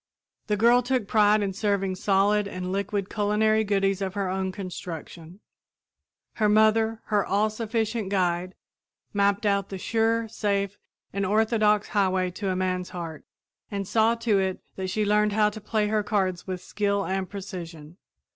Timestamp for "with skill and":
16.47-17.29